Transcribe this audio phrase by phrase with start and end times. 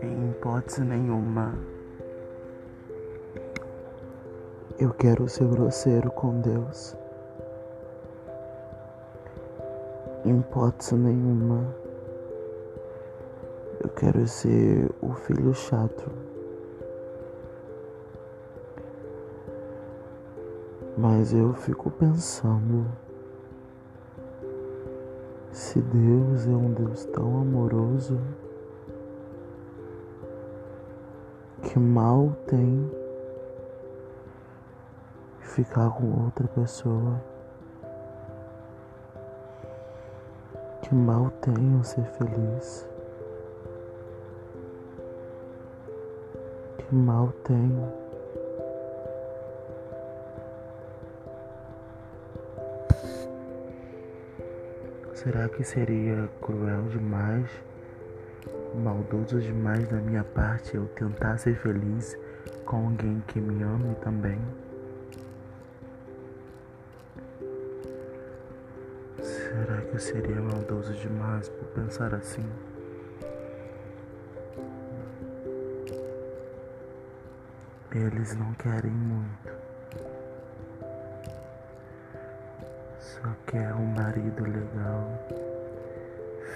[0.00, 1.54] Em hipótese nenhuma,
[4.78, 6.96] eu quero ser grosseiro com Deus.
[10.24, 11.76] Em hipótese nenhuma,
[13.84, 16.10] eu quero ser o filho chato.
[20.96, 22.86] Mas eu fico pensando
[25.56, 28.20] se Deus é um Deus tão amoroso,
[31.62, 32.90] que mal tem
[35.40, 37.18] ficar com outra pessoa,
[40.82, 42.86] que mal tem ser feliz,
[46.76, 47.72] que mal tem
[55.16, 57.48] Será que seria cruel demais,
[58.74, 62.18] maldoso demais da minha parte eu tentar ser feliz
[62.66, 64.38] com alguém que me ame também?
[69.22, 72.44] Será que eu seria maldoso demais por pensar assim?
[77.90, 79.55] Eles não querem muito.
[83.06, 85.08] Só quer um marido legal,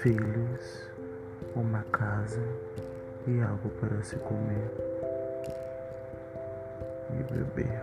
[0.01, 0.91] filhos,
[1.55, 2.43] uma casa
[3.25, 4.69] e algo para se comer
[7.09, 7.81] e beber.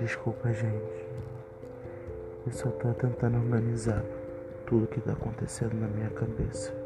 [0.00, 1.06] Desculpa, gente.
[2.46, 4.02] Eu só tô tentando organizar
[4.64, 6.85] tudo que tá acontecendo na minha cabeça.